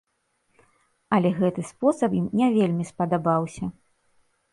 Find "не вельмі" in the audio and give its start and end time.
2.39-2.87